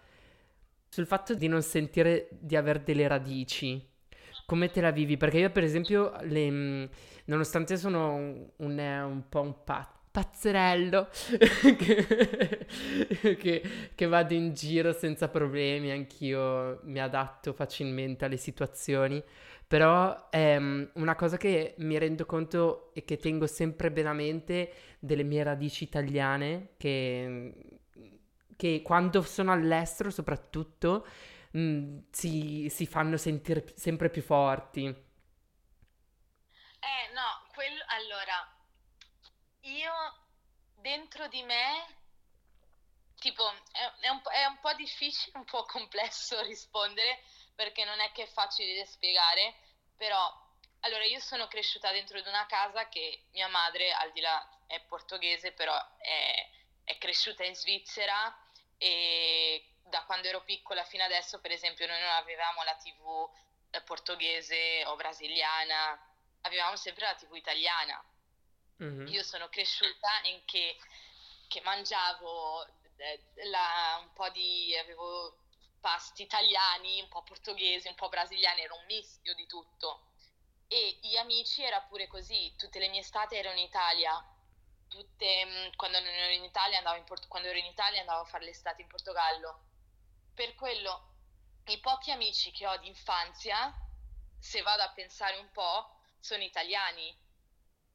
[0.89, 3.87] sul fatto di non sentire di avere delle radici.
[4.45, 5.15] Come te la vivi?
[5.17, 6.89] Perché io, per esempio, le, mh,
[7.25, 11.07] nonostante sono un, un, un po' un pa- pazzerello
[11.77, 12.67] che,
[13.37, 13.63] che-
[13.95, 19.23] che vado in giro senza problemi, anch'io mi adatto facilmente alle situazioni,
[19.67, 24.13] però è mh, una cosa che mi rendo conto e che tengo sempre bene a
[24.13, 27.53] mente delle mie radici italiane, che,
[28.55, 31.05] che quando sono all'estero soprattutto
[31.51, 34.93] mh, si, si fanno sentire sempre più forti.
[36.81, 37.81] Eh, no, quello...
[37.87, 38.37] Allora,
[39.61, 39.93] io
[40.75, 41.85] dentro di me,
[43.17, 47.23] tipo, è, è un, è un po' difficile, un po' complesso rispondere
[47.55, 49.55] perché non è che è facile da spiegare,
[49.95, 50.19] però,
[50.81, 54.79] allora, io sono cresciuta dentro di una casa che mia madre, al di là, è
[54.81, 56.49] portoghese, però è,
[56.83, 58.35] è cresciuta in Svizzera
[58.77, 63.29] e da quando ero piccola fino adesso, per esempio, noi non avevamo la TV
[63.69, 65.99] eh, portoghese o brasiliana,
[66.41, 68.03] avevamo sempre la TV italiana.
[68.81, 69.07] Mhm.
[69.07, 70.75] Io sono cresciuta in che,
[71.47, 72.65] che mangiavo
[72.97, 75.37] eh, la- un po' di, avevo
[75.79, 80.07] pasti italiani, un po' portoghesi, un po' brasiliani, era un mischio di tutto.
[80.67, 84.23] E gli amici era pure così, tutte le mie estate ero in Italia,
[84.87, 88.21] tutte, mh, quando non ero in Italia andavo in Port- quando ero in Italia andavo
[88.21, 89.65] a fare l'estate in Portogallo.
[90.33, 91.09] Per quello
[91.65, 93.73] i pochi amici che ho d'infanzia,
[94.39, 97.15] se vado a pensare un po', sono italiani,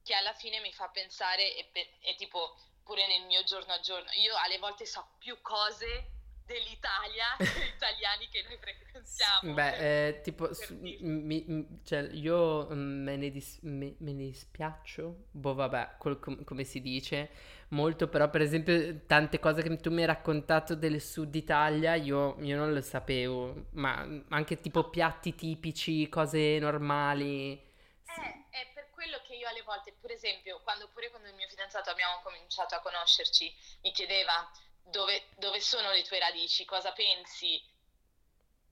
[0.07, 1.67] che alla fine mi fa pensare e,
[2.01, 6.13] e tipo pure nel mio giorno a giorno, io alle volte so più cose
[6.47, 9.53] dell'Italia degli italiani che noi frequentiamo.
[9.53, 15.25] Beh, eh, tipo, mi- mi- cioè, io mm, me ne, dis- me- me ne dispiaccio,
[15.33, 17.31] boh, vabbè, col- com- come si dice,
[17.71, 22.37] molto, però, per esempio, tante cose che tu mi hai raccontato del sud Italia, io,
[22.41, 27.53] io non lo sapevo, ma anche tipo piatti tipici, cose normali.
[27.53, 31.49] Eh, è per quello che io alle volte, per esempio, quando pure con il mio
[31.49, 34.51] fidanzato abbiamo cominciato a conoscerci, mi chiedeva
[34.83, 37.63] dove, dove sono le tue radici, cosa pensi?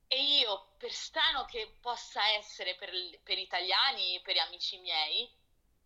[0.09, 2.91] E io, per strano che possa essere per,
[3.23, 5.31] per italiani, per amici miei,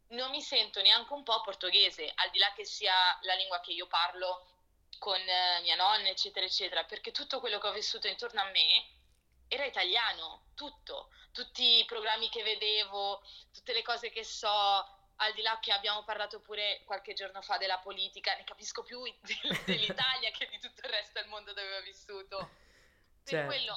[0.09, 3.73] non mi sento neanche un po' portoghese, al di là che sia la lingua che
[3.73, 4.47] io parlo
[4.99, 8.87] con eh, mia nonna, eccetera, eccetera, perché tutto quello che ho vissuto intorno a me
[9.49, 14.49] era italiano, tutto, tutti i programmi che vedevo, tutte le cose che so,
[15.21, 19.01] al di là che abbiamo parlato pure qualche giorno fa della politica, ne capisco più
[19.21, 22.55] del- dell'Italia che di tutto il resto del mondo dove ho vissuto.
[23.23, 23.47] Per Certo.
[23.47, 23.77] quello,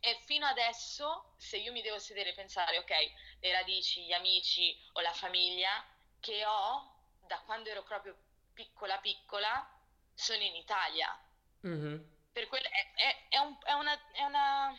[0.00, 2.90] e fino adesso, se io mi devo sedere e pensare, ok,
[3.40, 5.84] le radici, gli amici o la famiglia
[6.18, 8.16] che ho da quando ero proprio
[8.52, 9.66] piccola piccola,
[10.14, 11.14] sono in Italia.
[11.62, 12.19] Mhm.
[12.32, 14.74] Per quello è, è- è un- è una, è una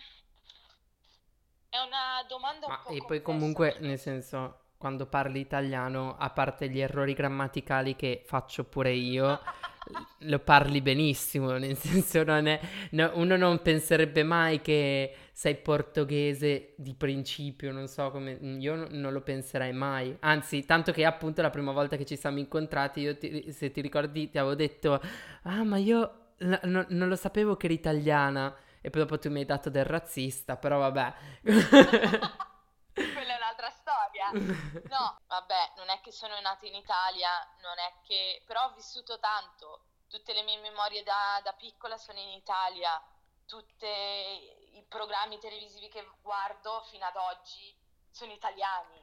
[1.69, 6.29] è una domanda un Ma po' e poi comunque, nel senso, quando parli italiano, a
[6.29, 9.39] parte gli errori grammaticali che faccio pure io,
[10.19, 12.59] lo parli benissimo, nel senso non è,
[12.91, 18.87] no, uno non penserebbe mai che sei portoghese di principio, non so come, io no-
[18.91, 22.99] non lo penserei mai, anzi, tanto che appunto la prima volta che ci siamo incontrati,
[23.01, 25.01] io ti- se ti ricordi ti avevo detto,
[25.43, 29.29] ah ma io n- no- non lo sapevo che eri italiana, e poi dopo tu
[29.29, 31.13] mi hai dato del razzista, però vabbè.
[32.93, 34.31] Quella è un'altra storia.
[34.31, 37.29] No, vabbè, non è che sono nata in Italia,
[37.61, 38.43] non è che...
[38.45, 39.85] però ho vissuto tanto.
[40.07, 43.01] Tutte le mie memorie da, da piccola sono in Italia,
[43.45, 47.73] tutti i programmi televisivi che guardo fino ad oggi
[48.09, 48.99] sono italiani.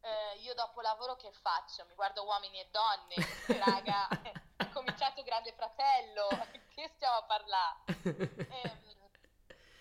[0.00, 1.84] Eh, io dopo lavoro che faccio?
[1.86, 3.16] Mi guardo uomini e donne,
[3.58, 4.08] raga,
[4.56, 6.28] è cominciato Grande Fratello,
[6.74, 7.78] che stiamo a parlare?
[8.48, 8.94] Ehm,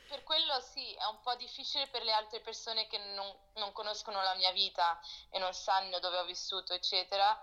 [0.08, 4.22] per quello sì, è un po' difficile per le altre persone che non, non conoscono
[4.22, 5.00] la mia vita
[5.30, 7.38] e non sanno dove ho vissuto, eccetera,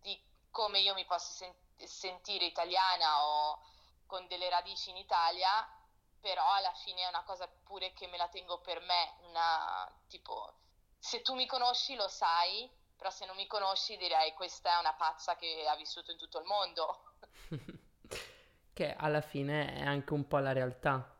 [0.00, 0.18] di
[0.50, 1.54] come io mi posso sen-
[1.86, 3.60] sentire italiana o
[4.06, 5.50] con delle radici in Italia,
[6.20, 10.54] però alla fine è una cosa pure che me la tengo per me, una tipo
[10.98, 14.92] se tu mi conosci lo sai, però se non mi conosci direi questa è una
[14.92, 17.12] pazza che ha vissuto in tutto il mondo.
[18.74, 21.16] che alla fine è anche un po' la realtà.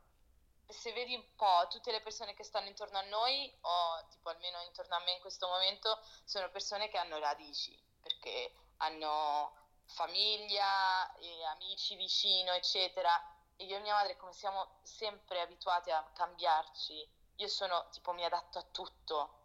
[0.66, 4.60] Se vedi un po' tutte le persone che stanno intorno a noi, o tipo almeno
[4.66, 9.52] intorno a me in questo momento, sono persone che hanno radici, perché hanno
[9.86, 11.10] famiglia,
[11.52, 13.10] amici vicino, eccetera.
[13.56, 18.24] E io e mia madre, come siamo sempre abituati a cambiarci, io sono tipo mi
[18.24, 19.37] adatto a tutto.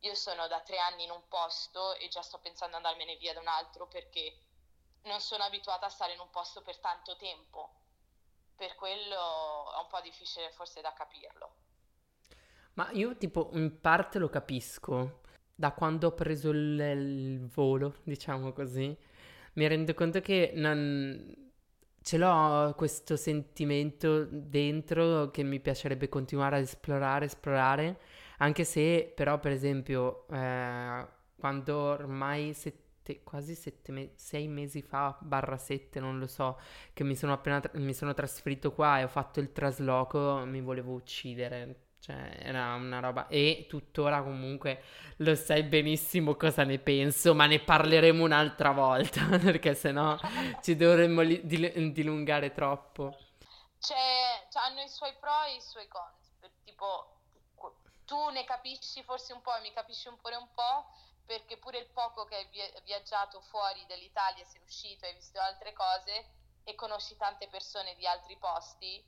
[0.00, 3.34] Io sono da tre anni in un posto e già sto pensando ad andarmene via
[3.34, 4.42] da un altro perché
[5.02, 7.72] non sono abituata a stare in un posto per tanto tempo.
[8.54, 11.54] Per quello è un po' difficile forse da capirlo.
[12.74, 15.22] Ma io tipo in parte lo capisco.
[15.54, 18.96] Da quando ho preso il, il volo, diciamo così,
[19.54, 21.46] mi rendo conto che non...
[22.00, 28.00] Ce l'ho questo sentimento dentro che mi piacerebbe continuare ad esplorare, esplorare,
[28.38, 31.06] anche se però per esempio eh,
[31.38, 36.58] quando ormai sette, quasi sette me- sei mesi fa, barra sette, non lo so,
[36.92, 40.60] che mi sono appena tra- mi sono trasferito qua e ho fatto il trasloco, mi
[40.60, 43.26] volevo uccidere cioè, era una roba.
[43.28, 44.82] E tuttora comunque
[45.18, 50.16] lo sai benissimo cosa ne penso, ma ne parleremo un'altra volta, perché sennò
[50.62, 53.16] ci dovremmo li- dil- dilungare troppo.
[53.80, 56.50] Cioè, hanno i suoi pro e i suoi contro.
[56.64, 57.17] Tipo,
[58.08, 60.86] tu ne capisci forse un po' e mi capisci po' un po',
[61.26, 62.48] perché pure il poco che hai
[62.84, 66.24] viaggiato fuori dall'Italia, sei uscito, hai visto altre cose
[66.64, 69.04] e conosci tante persone di altri posti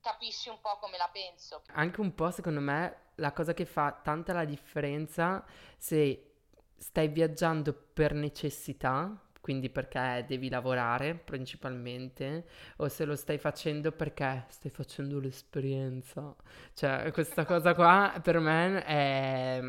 [0.00, 1.62] capisci un po' come la penso.
[1.68, 5.44] Anche un po', secondo me, la cosa che fa tanta la differenza
[5.78, 6.32] se
[6.76, 9.08] stai viaggiando per necessità,
[9.42, 16.34] quindi perché devi lavorare principalmente, o se lo stai facendo perché stai facendo l'esperienza.
[16.72, 19.60] Cioè, questa cosa qua per me è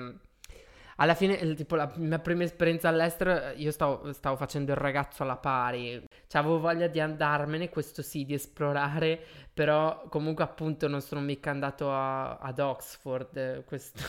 [0.98, 5.38] alla fine, tipo, la mia prima esperienza all'estero, io stavo, stavo facendo il ragazzo alla
[5.38, 6.06] pari.
[6.28, 9.20] Cioè, avevo voglia di andarmene, questo sì, di esplorare,
[9.52, 14.02] però comunque appunto non sono mica andato a, ad Oxford, questo...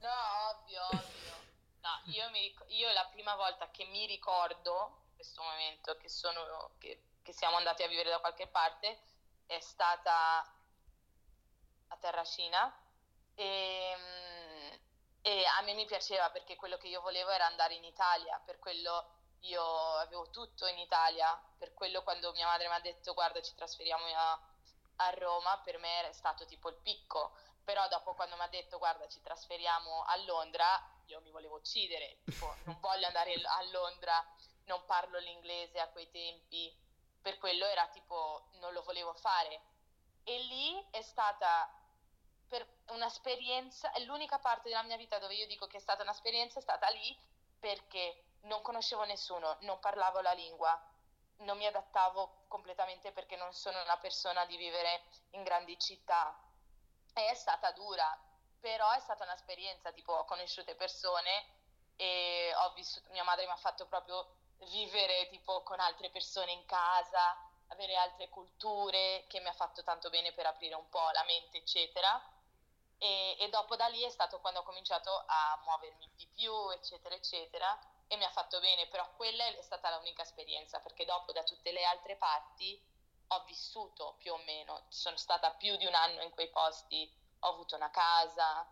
[0.00, 0.08] No,
[0.52, 1.34] ovvio, ovvio.
[1.82, 7.02] No, io, mi, io la prima volta che mi ricordo, questo momento, che, sono, che,
[7.22, 8.98] che siamo andati a vivere da qualche parte,
[9.46, 10.40] è stata
[11.88, 12.72] a Terracina.
[13.34, 14.46] E ehm,
[15.26, 18.60] e a me mi piaceva perché quello che io volevo era andare in Italia, per
[18.60, 19.10] quello
[19.40, 19.60] io
[19.96, 24.04] avevo tutto in Italia, per quello quando mia madre mi ha detto guarda ci trasferiamo
[24.14, 24.40] a,
[24.98, 28.78] a Roma, per me era stato tipo il picco, però dopo quando mi ha detto
[28.78, 34.24] guarda ci trasferiamo a Londra, io mi volevo uccidere, tipo non voglio andare a Londra,
[34.64, 36.74] non parlo l'inglese a quei tempi,
[37.20, 39.60] per quello era tipo non lo volevo fare.
[40.24, 41.70] E lì è stata
[42.48, 46.62] per un'esperienza, l'unica parte della mia vita dove io dico che è stata un'esperienza, è
[46.62, 47.16] stata lì
[47.58, 50.80] perché non conoscevo nessuno, non parlavo la lingua,
[51.38, 56.38] non mi adattavo completamente perché non sono una persona di vivere in grandi città.
[57.12, 58.06] E è stata dura,
[58.66, 61.46] però è stata un'esperienza, tipo ho conosciuto persone
[61.94, 64.26] e ho vissuto, mia madre mi ha fatto proprio
[64.72, 67.38] vivere tipo con altre persone in casa,
[67.68, 71.58] avere altre culture che mi ha fatto tanto bene per aprire un po' la mente,
[71.58, 72.20] eccetera.
[72.98, 77.14] E, e, dopo da lì è stato quando ho cominciato a muovermi di più, eccetera,
[77.14, 81.44] eccetera, e mi ha fatto bene, però quella è stata l'unica esperienza, perché dopo da
[81.44, 82.84] tutte le altre parti
[83.28, 87.52] ho vissuto più o meno, sono stata più di un anno in quei posti, ho
[87.52, 88.66] avuto una casa,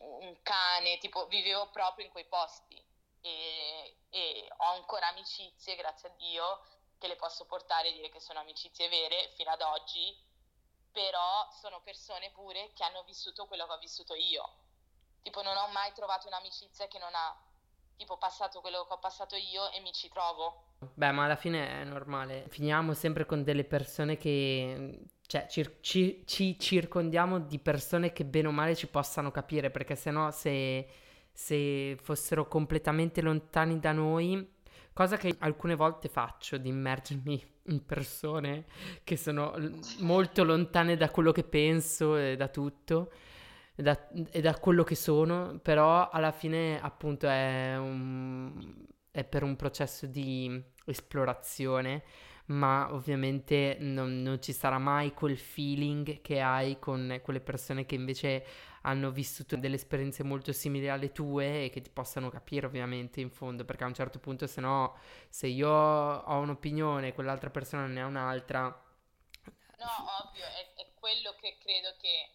[0.00, 2.82] un cane, tipo vivevo proprio in quei posti
[3.20, 6.64] e, e ho ancora amicizie, grazie a Dio,
[6.98, 10.26] che le posso portare e dire che sono amicizie vere fino ad oggi
[10.90, 14.42] però sono persone pure che hanno vissuto quello che ho vissuto io.
[15.22, 17.40] Tipo non ho mai trovato un'amicizia che non ha
[17.96, 20.74] tipo passato quello che ho passato io e mi ci trovo.
[20.94, 22.48] Beh, ma alla fine è normale.
[22.48, 28.48] Finiamo sempre con delle persone che cioè cir- ci, ci, circondiamo di persone che bene
[28.48, 30.86] o male ci possano capire, perché sennò se,
[31.30, 34.54] se fossero completamente lontani da noi,
[34.94, 38.64] cosa che alcune volte faccio di immergermi in persone
[39.04, 39.54] che sono
[39.98, 43.12] molto lontane da quello che penso e da tutto
[43.82, 49.56] da, e da quello che sono, però alla fine appunto è, un, è per un
[49.56, 52.02] processo di esplorazione,
[52.48, 57.94] ma ovviamente non, non ci sarà mai quel feeling che hai con quelle persone che
[57.94, 58.46] invece
[58.82, 63.30] hanno vissuto delle esperienze molto simili alle tue e che ti possano capire ovviamente in
[63.30, 67.86] fondo, perché a un certo punto se no, se io ho un'opinione e quell'altra persona
[67.86, 68.64] ne ha un'altra...
[68.64, 72.30] No, ovvio, è, è quello che credo che...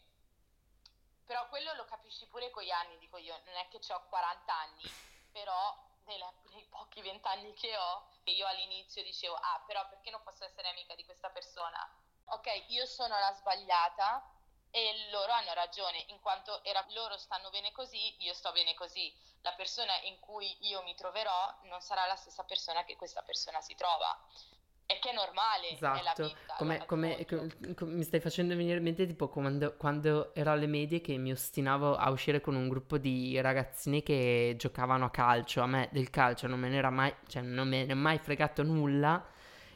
[1.26, 4.54] Però quello lo capisci pure con gli anni, dico io, non è che ho 40
[4.54, 4.84] anni,
[5.32, 6.20] però nei,
[6.52, 10.96] nei pochi vent'anni che ho, io all'inizio dicevo, ah, però perché non posso essere amica
[10.96, 11.78] di questa persona?
[12.26, 14.28] Ok, io sono la sbagliata,
[14.76, 19.14] e loro hanno ragione, in quanto era, loro stanno bene così, io sto bene così.
[19.42, 23.62] La persona in cui io mi troverò non sarà la stessa persona che questa persona
[23.62, 24.20] si trova.
[24.86, 26.24] E che è normale, esatto.
[26.24, 26.56] vita.
[26.58, 27.26] Come, come,
[27.76, 31.32] come, mi stai facendo venire in mente tipo quando, quando, ero alle medie che mi
[31.32, 35.62] ostinavo a uscire con un gruppo di ragazzini che giocavano a calcio.
[35.62, 38.20] A me del calcio non me ne era mai, cioè non me ne è mai
[38.20, 39.26] fregato nulla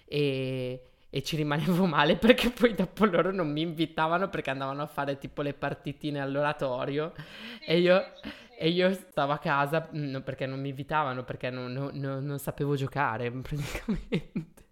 [0.06, 4.88] e e ci rimanevo male perché poi dopo loro non mi invitavano perché andavano a
[4.88, 10.22] fare tipo le partitine all'oratorio sì, e, io, sì, e, io, stavo a casa no,
[10.22, 14.66] perché non mi invitavano perché non, non, non, sapevo giocare praticamente.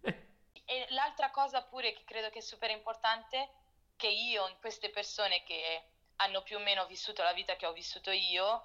[1.75, 3.49] Pure che credo che è super importante
[3.97, 5.83] che io in queste persone che
[6.15, 8.63] hanno più o meno vissuto la vita che ho vissuto io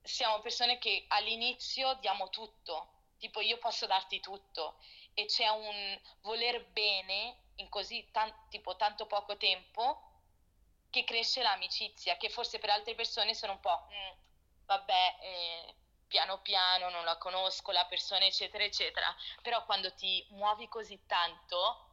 [0.00, 2.88] siamo persone che all'inizio diamo tutto.
[3.18, 4.78] Tipo io posso darti tutto.
[5.12, 10.00] E c'è un voler bene in così tan- tipo tanto poco tempo
[10.88, 14.18] che cresce l'amicizia, che forse per altre persone sono un po', mm,
[14.64, 15.74] vabbè, eh,
[16.06, 21.90] piano piano, non la conosco, la persona, eccetera, eccetera, però quando ti muovi così tanto,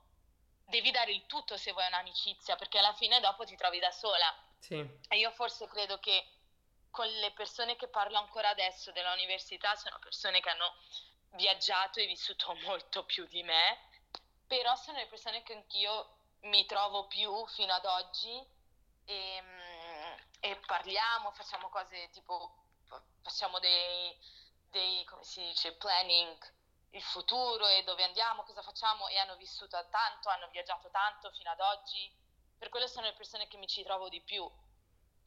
[0.69, 4.33] devi dare il tutto se vuoi un'amicizia, perché alla fine dopo ti trovi da sola.
[4.59, 4.77] Sì.
[5.07, 6.25] E io forse credo che
[6.91, 10.73] con le persone che parlo ancora adesso dell'università sono persone che hanno
[11.31, 13.79] viaggiato e vissuto molto più di me,
[14.47, 18.47] però sono le persone con cui io mi trovo più fino ad oggi
[19.05, 22.55] e, mm, e parliamo, facciamo cose tipo,
[23.21, 24.17] facciamo dei,
[24.69, 26.57] dei, come si dice, planning
[26.91, 31.51] il futuro e dove andiamo, cosa facciamo e hanno vissuto tanto, hanno viaggiato tanto fino
[31.51, 32.11] ad oggi,
[32.57, 34.49] per quello sono le persone che mi ci trovo di più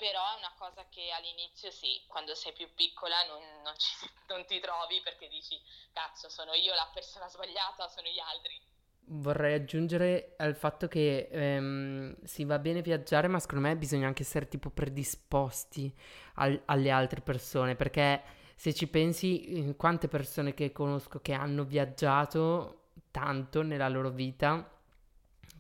[0.03, 3.93] però è una cosa che all'inizio sì, quando sei più piccola non, non, ci,
[4.35, 5.55] non, ti trovi perché dici
[5.93, 8.61] cazzo sono io la persona sbagliata, sono gli altri.
[9.05, 14.23] Vorrei aggiungere al fatto che ehm, si va bene viaggiare, ma secondo me bisogna anche
[14.23, 15.95] essere tipo predisposti
[16.37, 18.23] al, alle altre persone, perché
[18.55, 24.71] se ci pensi, quante persone che conosco che hanno viaggiato tanto nella loro vita,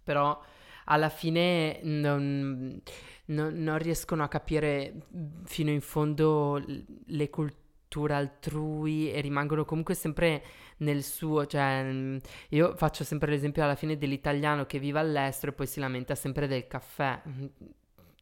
[0.03, 0.40] però
[0.84, 2.80] alla fine non
[3.26, 5.07] non, non riescono a capire
[5.45, 6.62] fino in fondo
[7.07, 10.43] le culture altrui e rimangono comunque sempre
[10.78, 12.18] nel suo, cioè
[12.49, 16.47] io faccio sempre l'esempio alla fine dell'italiano che vive all'estero e poi si lamenta sempre
[16.47, 17.22] del caffè,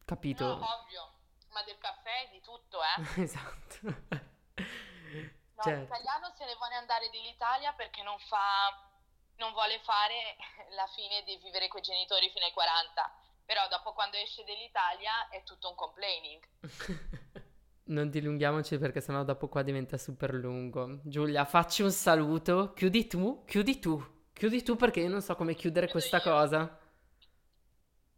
[0.05, 0.45] capito?
[0.45, 1.11] No, ovvio,
[1.53, 3.21] ma del caffè di tutto, eh?
[3.23, 4.29] esatto.
[4.55, 5.81] No, certo.
[5.81, 8.89] l'italiano se ne vuole andare dall'Italia perché non fa
[9.35, 10.35] non vuole fare
[10.75, 13.21] la fine di vivere con i genitori fino ai 40
[13.51, 16.41] però dopo quando esce dall'Italia è tutto un complaining.
[17.91, 21.01] non dilunghiamoci perché sennò dopo qua diventa super lungo.
[21.03, 25.53] Giulia, facci un saluto, chiudi tu, chiudi tu, chiudi tu perché io non so come
[25.53, 26.23] chiudere Chiudo questa io.
[26.23, 26.79] cosa.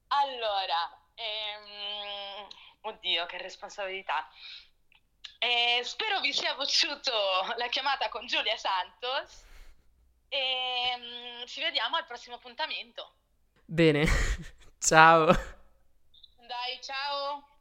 [0.08, 2.48] Allora, ehm...
[2.82, 4.28] oddio che responsabilità.
[5.44, 7.12] Eh, spero vi sia piaciuto
[7.58, 9.44] la chiamata con Giulia Santos
[10.30, 13.16] e ehm, ci vediamo al prossimo appuntamento.
[13.66, 14.06] Bene.
[14.80, 15.26] Ciao.
[15.26, 17.53] Dai, ciao.